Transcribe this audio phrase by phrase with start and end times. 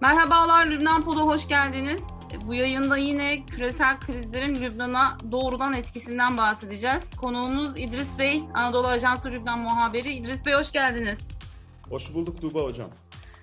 [0.00, 2.00] Merhabalar Lübnan Pod'a hoş geldiniz.
[2.46, 7.04] Bu yayında yine küresel krizlerin Lübnan'a doğrudan etkisinden bahsedeceğiz.
[7.16, 10.12] Konuğumuz İdris Bey, Anadolu Ajansı Lübnan muhabiri.
[10.12, 11.18] İdris Bey hoş geldiniz.
[11.90, 12.90] Hoş bulduk Tuğba Hocam.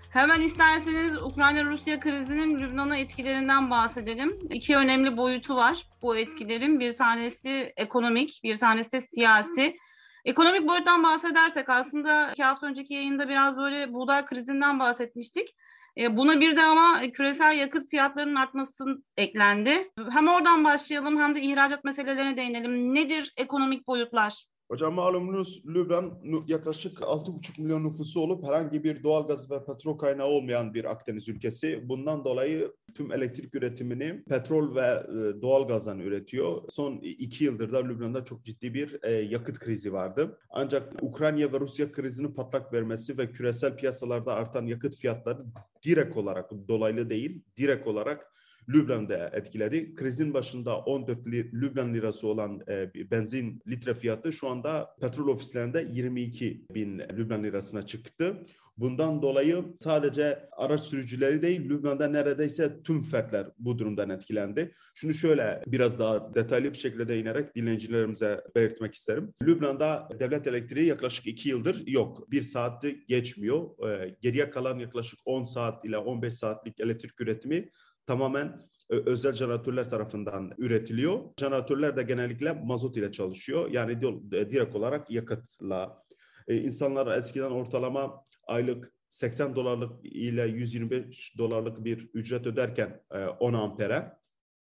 [0.09, 4.39] Hemen isterseniz Ukrayna-Rusya krizinin Lübnan'a etkilerinden bahsedelim.
[4.49, 6.79] İki önemli boyutu var bu etkilerin.
[6.79, 9.77] Bir tanesi ekonomik, bir tanesi de siyasi.
[10.25, 15.55] Ekonomik boyuttan bahsedersek aslında iki hafta önceki yayında biraz böyle buğday krizinden bahsetmiştik.
[15.97, 19.91] E, buna bir de ama küresel yakıt fiyatlarının artması eklendi.
[20.09, 22.95] Hem oradan başlayalım hem de ihracat meselelerine değinelim.
[22.95, 24.45] Nedir ekonomik boyutlar?
[24.73, 30.27] Hocam malumunuz Lübnan yaklaşık 6,5 milyon nüfusu olup herhangi bir doğal gaz ve petrol kaynağı
[30.27, 31.89] olmayan bir Akdeniz ülkesi.
[31.89, 36.61] Bundan dolayı tüm elektrik üretimini petrol ve e, doğal gazdan üretiyor.
[36.69, 40.39] Son iki yıldır da Lübnan'da çok ciddi bir e, yakıt krizi vardı.
[40.49, 45.45] Ancak Ukrayna ve Rusya krizinin patlak vermesi ve küresel piyasalarda artan yakıt fiyatları
[45.85, 48.33] direkt olarak dolaylı değil, direkt olarak
[48.69, 49.95] Lübnan'da etkiledi.
[49.95, 55.87] Krizin başında 14 li, Lübnan lirası olan e, benzin litre fiyatı şu anda petrol ofislerinde
[55.91, 58.45] 22 bin Lübnan lirasına çıktı.
[58.77, 64.75] Bundan dolayı sadece araç sürücüleri değil Lübnan'da neredeyse tüm fertler bu durumdan etkilendi.
[64.93, 69.33] Şunu şöyle biraz daha detaylı bir şekilde değinerek dinleyicilerimize belirtmek isterim.
[69.43, 72.31] Lübnan'da devlet elektriği yaklaşık 2 yıldır yok.
[72.31, 73.89] Bir saatti geçmiyor.
[73.89, 77.69] Ee, geriye kalan yaklaşık 10 saat ile 15 saatlik elektrik üretimi
[78.07, 78.59] tamamen
[78.89, 81.19] özel jeneratörler tarafından üretiliyor.
[81.39, 83.71] Jeneratörler de genellikle mazot ile çalışıyor.
[83.71, 84.01] Yani
[84.31, 86.03] direkt olarak yakıtla.
[86.47, 93.01] İnsanlar eskiden ortalama aylık 80 dolarlık ile 125 dolarlık bir ücret öderken
[93.39, 94.11] 10 ampere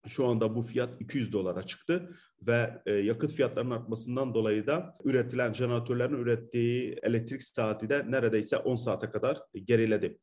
[0.06, 2.10] şu anda bu fiyat 200 dolara çıktı
[2.42, 9.10] ve yakıt fiyatlarının artmasından dolayı da üretilen jeneratörlerin ürettiği elektrik saati de neredeyse 10 saate
[9.10, 10.19] kadar geriledi.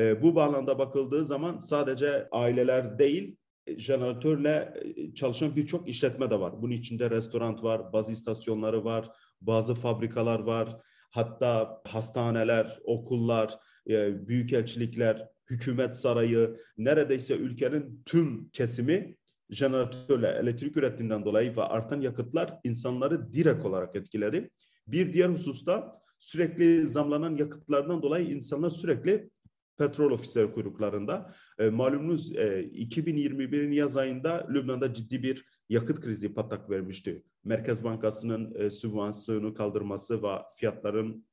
[0.00, 6.40] E, bu bağlamda bakıldığı zaman sadece aileler değil, e, jeneratörle e, çalışan birçok işletme de
[6.40, 6.62] var.
[6.62, 9.10] Bunun içinde restoran var, bazı istasyonları var,
[9.40, 10.76] bazı fabrikalar var.
[11.10, 13.54] Hatta hastaneler, okullar,
[13.90, 19.16] e, büyükelçilikler, hükümet sarayı, neredeyse ülkenin tüm kesimi
[19.50, 24.50] jeneratörle elektrik ürettiğinden dolayı ve artan yakıtlar insanları direkt olarak etkiledi.
[24.86, 29.30] Bir diğer hususta sürekli zamlanan yakıtlardan dolayı insanlar sürekli
[29.80, 31.34] petrol ofisleri kuyruklarında.
[31.58, 37.22] E, malumunuz e, 2021'in yaz ayında Lübnan'da ciddi bir yakıt krizi patlak vermişti.
[37.44, 41.26] Merkez Bankası'nın e, sübvansiyonu kaldırması ve fiyatların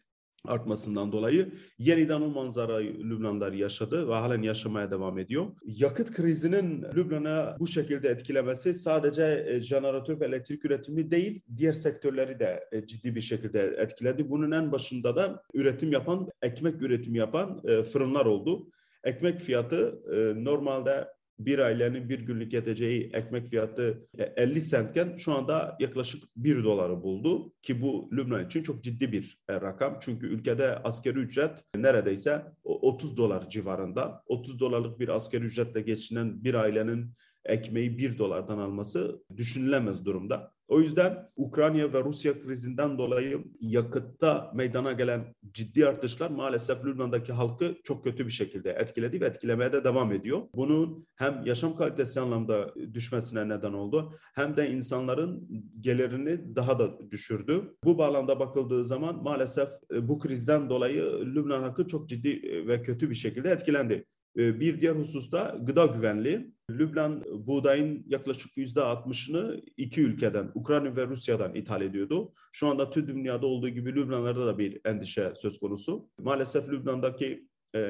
[0.45, 5.45] artmasından dolayı yeniden o manzarayı Lübnanlar yaşadı ve halen yaşamaya devam ediyor.
[5.65, 12.39] Yakıt krizinin Lübnan'a bu şekilde etkilemesi sadece e, jeneratör ve elektrik üretimi değil, diğer sektörleri
[12.39, 14.29] de e, ciddi bir şekilde etkiledi.
[14.29, 18.67] Bunun en başında da üretim yapan, ekmek üretimi yapan e, fırınlar oldu.
[19.03, 20.01] Ekmek fiyatı
[20.43, 21.07] normalde
[21.39, 27.53] bir ailenin bir günlük yeteceği ekmek fiyatı 50 centken şu anda yaklaşık 1 doları buldu
[27.61, 29.97] ki bu Lübnan için çok ciddi bir e, rakam.
[30.01, 34.23] Çünkü ülkede askeri ücret neredeyse 30 dolar civarında.
[34.25, 37.13] 30 dolarlık bir askeri ücretle geçinen bir ailenin
[37.47, 40.51] ekmeği 1 dolardan alması düşünülemez durumda.
[40.67, 47.75] O yüzden Ukrayna ve Rusya krizinden dolayı yakıtta meydana gelen ciddi artışlar maalesef Lübnan'daki halkı
[47.83, 50.41] çok kötü bir şekilde etkiledi ve etkilemeye de devam ediyor.
[50.55, 55.47] Bunun hem yaşam kalitesi anlamda düşmesine neden oldu hem de insanların
[55.79, 57.75] gelirini daha da düşürdü.
[57.83, 61.03] Bu bağlamda bakıldığı zaman maalesef e, bu krizden dolayı
[61.35, 64.05] Lübnan halkı çok ciddi e, ve kötü bir şekilde etkilendi.
[64.37, 66.53] E, bir diğer hususta gıda güvenliği.
[66.69, 72.33] Lübnan buğdayın yaklaşık yüzde 60'ını iki ülkeden, Ukrayna ve Rusya'dan ithal ediyordu.
[72.51, 76.09] Şu anda tüm dünyada olduğu gibi Lübnanlarda da bir endişe söz konusu.
[76.19, 77.47] Maalesef Lübnan'daki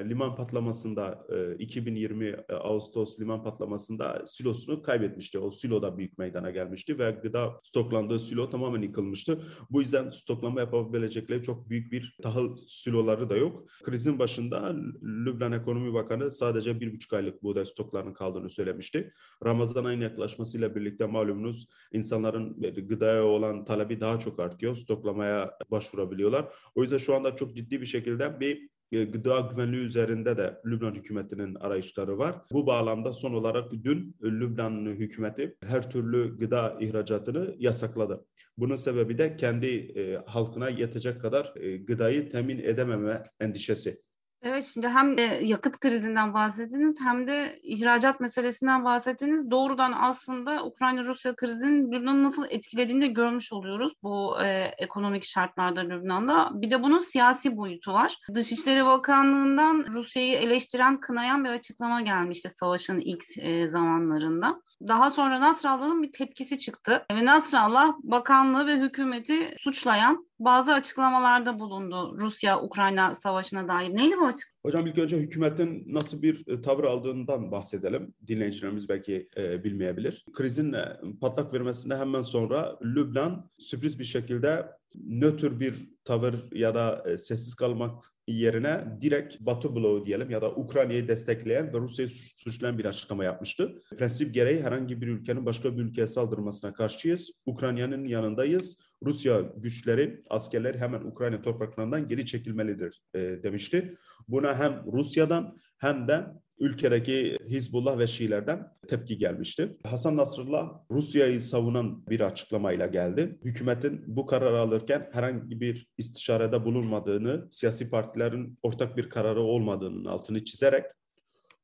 [0.09, 5.39] liman patlamasında e, 2020 e, Ağustos liman patlamasında silosunu kaybetmişti.
[5.39, 9.41] O silo da büyük meydana gelmişti ve gıda stoklandığı silo tamamen yıkılmıştı.
[9.69, 13.65] Bu yüzden stoklama yapabilecekleri çok büyük bir tahıl siloları da yok.
[13.83, 19.13] Krizin başında Lübnan Ekonomi Bakanı sadece bir buçuk aylık buğday stoklarının kaldığını söylemişti.
[19.45, 24.75] Ramazan ayının yaklaşmasıyla birlikte malumunuz insanların gıdaya olan talebi daha çok artıyor.
[24.75, 26.45] Stoklamaya başvurabiliyorlar.
[26.75, 30.95] O yüzden şu anda çok ciddi bir şekilde bir e, gıda güvenliği üzerinde de Lübnan
[30.95, 32.35] hükümetinin arayışları var.
[32.51, 38.25] Bu bağlamda son olarak dün Lübnan hükümeti her türlü gıda ihracatını yasakladı.
[38.57, 44.01] Bunun sebebi de kendi e, halkına yetecek kadar e, gıdayı temin edememe endişesi.
[44.41, 49.51] Evet şimdi hem yakıt krizinden bahsettiniz hem de ihracat meselesinden bahsettiniz.
[49.51, 56.49] Doğrudan aslında Ukrayna-Rusya krizinin Lübnan'ı nasıl etkilediğini de görmüş oluyoruz bu e, ekonomik şartlarda Lübnan'da.
[56.53, 58.17] Bir de bunun siyasi boyutu var.
[58.33, 64.61] Dışişleri Bakanlığı'ndan Rusya'yı eleştiren, kınayan bir açıklama gelmişti savaşın ilk e, zamanlarında.
[64.87, 72.17] Daha sonra Nasrallah'ın bir tepkisi çıktı ve Nasrallah bakanlığı ve hükümeti suçlayan bazı açıklamalarda bulundu
[72.19, 73.95] Rusya-Ukrayna savaşına dair.
[73.95, 74.49] Neydi bu açık?
[74.65, 78.13] Hocam ilk önce hükümetin nasıl bir e, tavır aldığından bahsedelim.
[78.27, 80.25] Dinleyicilerimiz belki e, bilmeyebilir.
[80.33, 85.75] Krizin e, patlak vermesine hemen sonra Lübnan sürpriz bir şekilde nötr bir
[86.05, 91.73] tavır ya da e, sessiz kalmak yerine direkt Batı bloğu diyelim ya da Ukrayna'yı destekleyen
[91.73, 93.83] ve Rusya'yı suçlayan bir açıklama yapmıştı.
[93.97, 97.31] Prensip gereği herhangi bir ülkenin başka bir ülkeye saldırmasına karşıyız.
[97.45, 98.77] Ukrayna'nın yanındayız.
[99.05, 103.97] Rusya güçleri, askerleri hemen Ukrayna topraklarından geri çekilmelidir e, demişti.
[104.27, 106.25] Buna hem Rusya'dan hem de
[106.59, 109.77] ülkedeki Hizbullah ve Şiilerden tepki gelmişti.
[109.83, 113.39] Hasan Nasrallah Rusya'yı savunan bir açıklamayla geldi.
[113.43, 120.43] Hükümetin bu kararı alırken herhangi bir istişarede bulunmadığını, siyasi partilerin ortak bir kararı olmadığının altını
[120.43, 120.85] çizerek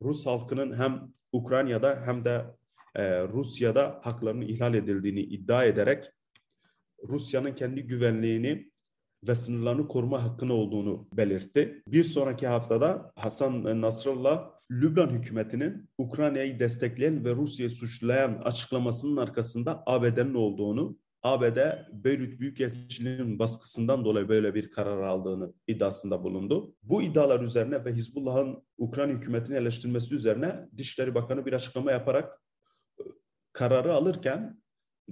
[0.01, 2.45] Rus halkının hem Ukrayna'da hem de
[2.95, 6.12] e, Rusya'da haklarının ihlal edildiğini iddia ederek
[7.09, 8.71] Rusya'nın kendi güvenliğini
[9.27, 11.83] ve sınırlarını koruma hakkını olduğunu belirtti.
[11.88, 20.33] Bir sonraki haftada Hasan Nasrallah Lübnan hükümetinin Ukrayna'yı destekleyen ve Rusya'yı suçlayan açıklamasının arkasında ABD'nin
[20.33, 21.57] olduğunu, ABD
[21.91, 26.75] Beyrut Büyükelçiliği'nin baskısından dolayı böyle bir karar aldığını iddiasında bulundu.
[26.83, 32.41] Bu iddialar üzerine ve Hizbullah'ın Ukrayna hükümetini eleştirmesi üzerine Dışişleri Bakanı bir açıklama yaparak
[33.00, 33.03] e,
[33.53, 34.61] kararı alırken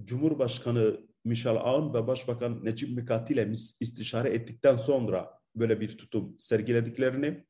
[0.04, 7.46] Cumhurbaşkanı Michel Aoun ve Başbakan Necip Mikati ile istişare ettikten sonra böyle bir tutum sergilediklerini,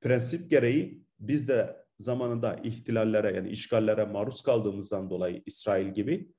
[0.00, 6.32] prensip gereği biz de zamanında ihtilallere yani işgallere maruz kaldığımızdan dolayı İsrail gibi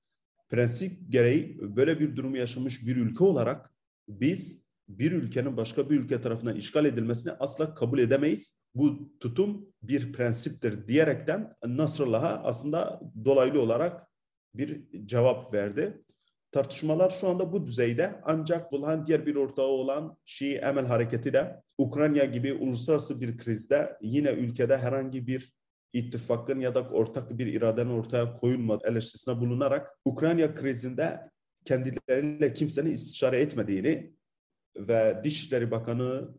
[0.49, 3.73] prensip gereği böyle bir durumu yaşamış bir ülke olarak
[4.07, 8.59] biz bir ülkenin başka bir ülke tarafından işgal edilmesini asla kabul edemeyiz.
[8.75, 14.07] Bu tutum bir prensiptir diyerekten Nasrallah'a aslında dolaylı olarak
[14.53, 16.03] bir cevap verdi.
[16.51, 21.61] Tartışmalar şu anda bu düzeyde ancak Bulhan diğer bir ortağı olan Şii Emel Hareketi de
[21.77, 25.53] Ukrayna gibi uluslararası bir krizde yine ülkede herhangi bir
[25.93, 31.29] ittifakın ya da ortak bir iradenin ortaya koyulmadığı eleştirisine bulunarak Ukrayna krizinde
[31.65, 34.13] kendileriyle kimsenin istişare etmediğini
[34.77, 36.29] ve Dışişleri Bakanı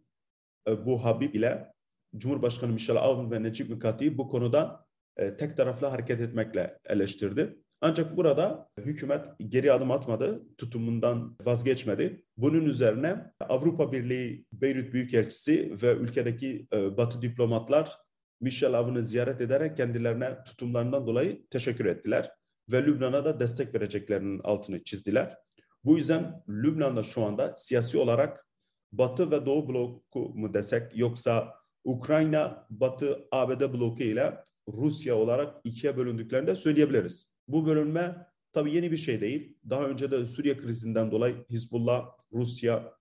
[0.68, 1.72] e, bu Habib ile
[2.16, 4.86] Cumhurbaşkanı Michel Aoun ve Necip Mikati bu konuda
[5.16, 7.58] e, tek taraflı hareket etmekle eleştirdi.
[7.80, 12.24] Ancak burada hükümet geri adım atmadı, tutumundan vazgeçmedi.
[12.36, 17.96] Bunun üzerine Avrupa Birliği Beyrut Büyükelçisi ve ülkedeki e, Batı diplomatlar
[18.40, 22.30] Michel Aoun'u ziyaret ederek kendilerine tutumlarından dolayı teşekkür ettiler
[22.72, 25.36] ve Lübnan'a da destek vereceklerinin altını çizdiler.
[25.84, 28.46] Bu yüzden Lübnan'da şu anda siyasi olarak
[28.92, 31.54] Batı ve Doğu bloku mu desek yoksa
[31.84, 37.29] Ukrayna, Batı, ABD bloku ile Rusya olarak ikiye bölündüklerini de söyleyebiliriz.
[37.52, 39.56] Bu bölünme tabii yeni bir şey değil.
[39.70, 42.94] Daha önce de Suriye krizinden dolayı Hizbullah, Rusya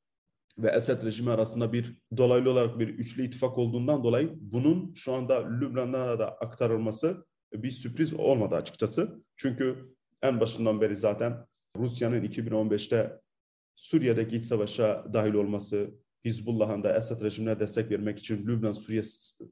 [0.57, 5.49] ve Esed rejimi arasında bir dolaylı olarak bir üçlü ittifak olduğundan dolayı bunun şu anda
[5.49, 9.23] Lübnan'a da aktarılması bir sürpriz olmadı açıkçası.
[9.37, 11.45] Çünkü en başından beri zaten
[11.77, 13.21] Rusya'nın 2015'te
[13.75, 15.91] Suriye'deki iç savaşa dahil olması,
[16.25, 19.03] Hizbullah'ın da Esed rejimine destek vermek için Lübnan-Suriye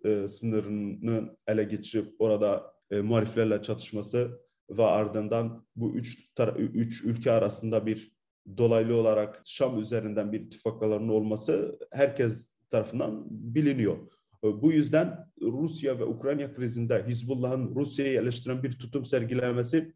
[0.06, 7.86] e, sınırını ele geçirip orada e, muhaliflerle çatışması ve ardından bu üç, üç ülke arasında
[7.86, 8.18] bir
[8.58, 13.98] dolaylı olarak Şam üzerinden bir ittifaklarının olması herkes tarafından biliniyor.
[14.44, 19.94] Bu yüzden Rusya ve Ukrayna krizinde Hizbullah'ın Rusya'yı eleştiren bir tutum sergilemesi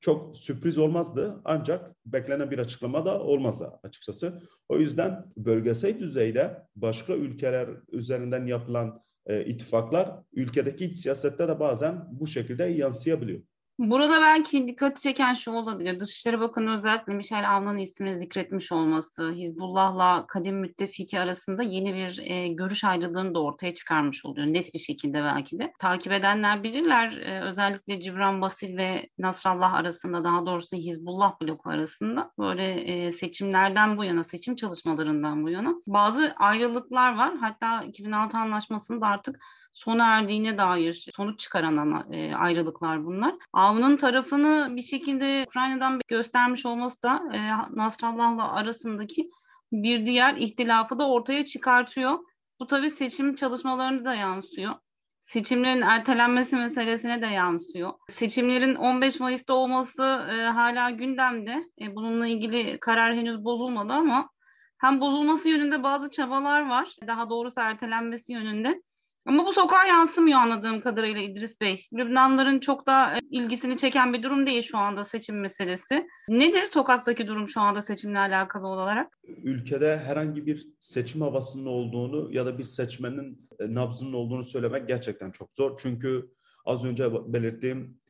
[0.00, 4.42] çok sürpriz olmazdı ancak beklenen bir açıklama da olmazdı açıkçası.
[4.68, 12.06] O yüzden bölgesel düzeyde başka ülkeler üzerinden yapılan e, ittifaklar ülkedeki iç siyasette de bazen
[12.10, 13.40] bu şekilde yansıyabiliyor.
[13.78, 16.00] Burada belki dikkati çeken şu olabilir.
[16.00, 22.48] Dışişleri Bakanı özellikle Michel Aoun'un ismini zikretmiş olması, Hizbullah'la kadim müttefiki arasında yeni bir e,
[22.48, 24.46] görüş ayrılığını da ortaya çıkarmış oluyor.
[24.46, 25.72] Net bir şekilde belki de.
[25.78, 27.12] Takip edenler bilirler.
[27.12, 33.98] E, özellikle Cibran Basil ve Nasrallah arasında daha doğrusu Hizbullah bloku arasında böyle e, seçimlerden
[33.98, 37.36] bu yana, seçim çalışmalarından bu yana bazı ayrılıklar var.
[37.36, 39.40] Hatta 2006 anlaşmasında artık
[39.72, 43.34] sona erdiğine dair sonuç çıkaran e, ayrılıklar bunlar.
[43.52, 47.38] Avn'ın tarafını bir şekilde Ukrayna'dan göstermiş olması da e,
[47.76, 49.28] Nasrallah'la arasındaki
[49.72, 52.18] bir diğer ihtilafı da ortaya çıkartıyor.
[52.60, 54.74] Bu tabii seçim çalışmalarında da yansıyor.
[55.20, 57.92] Seçimlerin ertelenmesi meselesine de yansıyor.
[58.10, 61.64] Seçimlerin 15 Mayıs'ta olması e, hala gündemde.
[61.80, 64.30] E, bununla ilgili karar henüz bozulmadı ama
[64.78, 66.96] hem bozulması yönünde bazı çabalar var.
[67.06, 68.82] Daha doğrusu ertelenmesi yönünde.
[69.28, 71.86] Ama bu sokağa yansımıyor anladığım kadarıyla İdris Bey.
[71.92, 76.08] Lübnanların çok da e, ilgisini çeken bir durum değil şu anda seçim meselesi.
[76.28, 79.18] Nedir sokaktaki durum şu anda seçimle alakalı olarak?
[79.42, 85.30] Ülkede herhangi bir seçim havasının olduğunu ya da bir seçmenin e, nabzının olduğunu söylemek gerçekten
[85.30, 85.78] çok zor.
[85.82, 86.30] Çünkü
[86.64, 88.00] az önce belirttiğim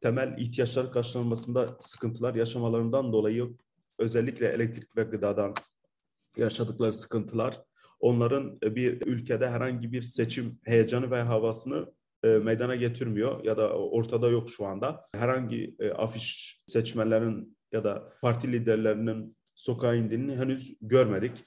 [0.00, 3.56] temel ihtiyaçları karşılanmasında sıkıntılar yaşamalarından dolayı
[3.98, 5.54] özellikle elektrik ve gıdadan
[6.36, 7.60] yaşadıkları sıkıntılar
[8.00, 11.92] onların e, bir ülkede herhangi bir seçim heyecanı ve havasını
[12.24, 15.00] e, meydana getirmiyor ya da ortada yok şu anda.
[15.14, 21.44] Herhangi e, afiş seçmenlerin ya da parti liderlerinin sokağa indiğini henüz görmedik.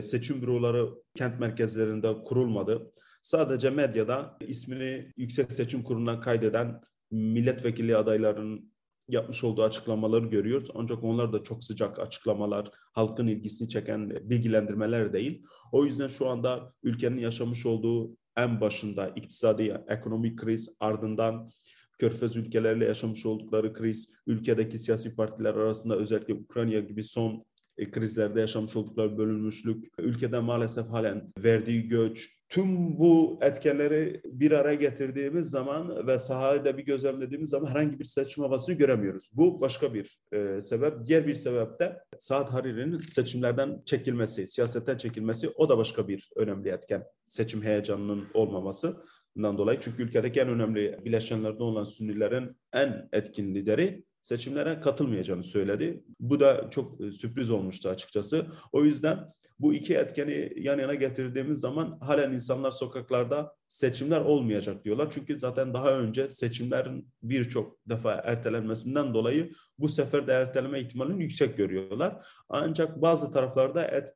[0.00, 2.92] Seçim büroları kent merkezlerinde kurulmadı.
[3.22, 6.80] Sadece medyada ismini Yüksek Seçim Kurulu'ndan kaydeden
[7.10, 8.72] milletvekili adaylarının
[9.10, 10.70] yapmış olduğu açıklamaları görüyoruz.
[10.74, 15.42] Ancak onlar da çok sıcak açıklamalar, halkın ilgisini çeken bilgilendirmeler değil.
[15.72, 21.48] O yüzden şu anda ülkenin yaşamış olduğu en başında iktisadi, ekonomik kriz ardından
[22.00, 27.44] Körfez ülkelerle yaşamış oldukları kriz, ülkedeki siyasi partiler arasında özellikle Ukrayna gibi son
[27.78, 34.74] e, krizlerde yaşamış oldukları bölünmüşlük, ülkede maalesef halen verdiği göç, tüm bu etkenleri bir araya
[34.74, 39.30] getirdiğimiz zaman ve sahayı da bir gözlemlediğimiz zaman herhangi bir seçim havasını göremiyoruz.
[39.32, 41.06] Bu başka bir e, sebep.
[41.06, 46.68] Diğer bir sebep de Saad Hariri'nin seçimlerden çekilmesi, siyasetten çekilmesi o da başka bir önemli
[46.68, 47.04] etken.
[47.26, 49.04] Seçim heyecanının olmaması.
[49.36, 56.04] Bundan dolayı çünkü ülkedeki en önemli bileşenlerden olan Sünnilerin en etkin lideri seçimlere katılmayacağını söyledi.
[56.20, 58.46] Bu da çok e, sürpriz olmuştu açıkçası.
[58.72, 65.08] O yüzden bu iki etkeni yan yana getirdiğimiz zaman halen insanlar sokaklarda seçimler olmayacak diyorlar.
[65.10, 71.56] Çünkü zaten daha önce seçimlerin birçok defa ertelenmesinden dolayı bu sefer de erteleme ihtimalini yüksek
[71.56, 72.26] görüyorlar.
[72.48, 74.14] Ancak bazı taraflarda et,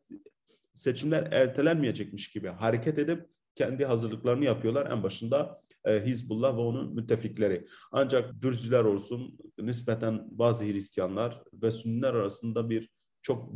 [0.75, 4.90] seçimler ertelenmeyecekmiş gibi hareket edip kendi hazırlıklarını yapıyorlar.
[4.90, 7.66] En başında e, Hizbullah ve onun müttefikleri.
[7.92, 12.90] Ancak Dürzüler olsun, nispeten bazı Hristiyanlar ve Sünniler arasında bir
[13.23, 13.52] çok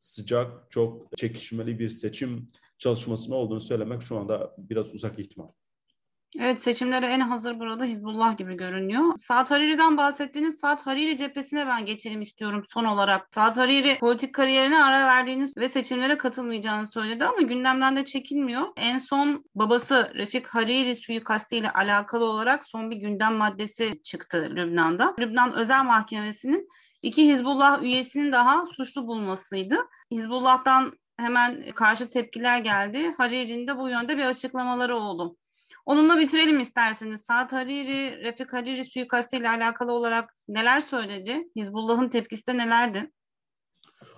[0.00, 5.48] sıcak, çok çekişmeli bir seçim çalışmasının olduğunu söylemek şu anda biraz uzak ihtimal.
[6.38, 9.14] Evet seçimlere en hazır burada Hizbullah gibi görünüyor.
[9.16, 13.34] Saad Hariri'den bahsettiğiniz Saad Hariri cephesine ben geçelim istiyorum son olarak.
[13.34, 18.62] Saad Hariri politik kariyerine ara verdiğini ve seçimlere katılmayacağını söyledi ama gündemden de çekilmiyor.
[18.76, 25.14] En son babası Refik Hariri suikastı ile alakalı olarak son bir gündem maddesi çıktı Lübnan'da.
[25.18, 26.68] Lübnan Özel Mahkemesi'nin
[27.02, 29.76] iki Hizbullah üyesinin daha suçlu bulmasıydı.
[30.10, 33.14] Hizbullah'tan hemen karşı tepkiler geldi.
[33.18, 35.36] Hariri'nin de bu yönde bir açıklamaları oldu.
[35.90, 37.20] Onunla bitirelim isterseniz.
[37.20, 41.48] Saad Hariri, Refik Hariri suikastı ile alakalı olarak neler söyledi?
[41.56, 43.10] Hizbullah'ın tepkisi de nelerdi?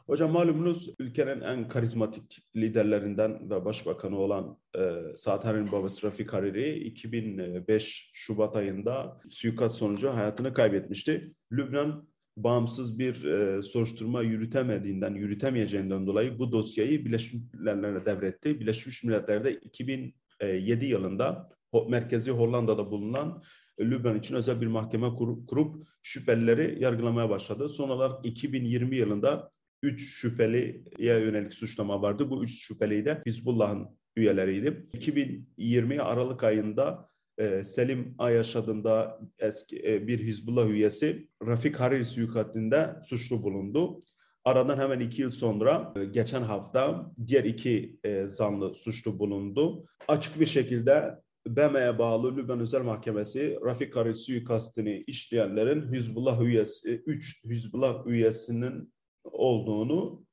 [0.07, 4.81] Hocam malumunuz ülkenin en karizmatik liderlerinden ve başbakanı olan e,
[5.17, 11.35] Saad Hariri'nin babası Refik Hariri 2005 Şubat ayında suikast sonucu hayatını kaybetmişti.
[11.52, 18.61] Lübnan bağımsız bir e, soruşturma yürütemediğinden, yürütemeyeceğinden dolayı bu dosyayı Birleşmiş Milletler'e devretti.
[18.61, 21.52] Birleşmiş Milletler'de 2007 yılında
[21.88, 23.43] merkezi Hollanda'da bulunan
[23.79, 25.09] e, Lübnan için özel bir mahkeme
[25.49, 27.69] kurup şüphelileri yargılamaya başladı.
[27.69, 29.50] Son olarak 2020 yılında
[29.83, 32.31] 3 şüpheliye yönelik suçlama vardı.
[32.31, 34.87] Bu 3 şüpheli de Hizbullah'ın üyeleriydi.
[34.93, 42.97] 2020 Aralık ayında e, Selim Ayaş adında eski e, bir Hizbullah üyesi Rafik Hariri suikastinde
[43.02, 44.00] suçlu bulundu.
[44.45, 49.87] Aradan hemen iki yıl sonra geçen hafta diğer iki zanlı suçlu bulundu.
[50.09, 57.45] Açık bir şekilde BM'ye bağlı Lübnan Özel Mahkemesi Rafik Hariri suikastini işleyenlerin Hizbullah üyesi, 3
[57.45, 58.93] Hizbullah üyesinin
[59.25, 60.25] olduğunu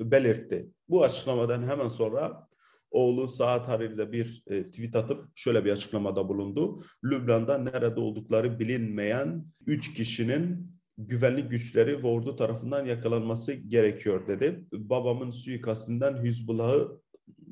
[0.00, 0.70] belirtti.
[0.88, 2.48] Bu açıklamadan hemen sonra
[2.90, 6.82] oğlu Saat Hariri bir e, tweet atıp şöyle bir açıklamada bulundu.
[7.04, 14.64] Lübnan'da nerede oldukları bilinmeyen 3 kişinin güvenlik güçleri ve ordu tarafından yakalanması gerekiyor dedi.
[14.72, 17.00] Babamın suikastinden Hizbullah'ı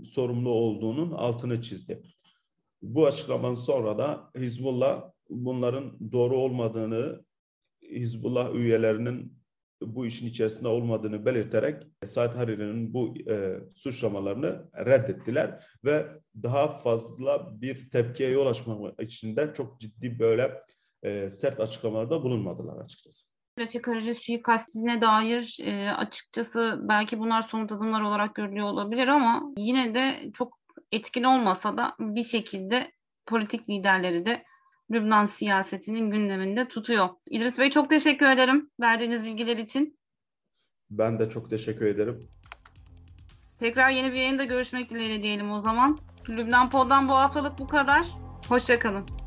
[0.05, 2.03] sorumlu olduğunun altını çizdi.
[2.83, 7.25] Bu açıklamanın sonra da Hizbullah bunların doğru olmadığını,
[7.83, 9.43] Hizbullah üyelerinin
[9.87, 16.07] bu işin içerisinde olmadığını belirterek Saad Hariri'nin bu e, suçlamalarını reddettiler ve
[16.43, 20.63] daha fazla bir tepkiye yol açmak için de çok ciddi böyle
[21.03, 23.33] e, sert açıklamalarda bulunmadılar açıkçası.
[23.59, 29.95] Refik Hariri suikastine dair e, açıkçası belki bunlar somut adımlar olarak görülüyor olabilir ama yine
[29.95, 30.62] de çok
[30.93, 32.93] etkin olmasa da bir şekilde
[33.27, 34.45] politik liderleri de
[34.91, 37.09] Lübnan siyasetinin gündeminde tutuyor.
[37.27, 39.99] İdris Bey çok teşekkür ederim verdiğiniz bilgiler için.
[40.91, 42.29] Ben de çok teşekkür ederim.
[43.59, 45.99] Tekrar yeni bir yayında görüşmek dileğiyle diyelim o zaman.
[46.29, 48.07] Lübnan Pod'dan bu haftalık bu kadar.
[48.49, 49.22] Hoşçakalın.